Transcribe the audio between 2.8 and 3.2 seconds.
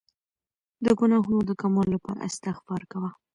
کوه.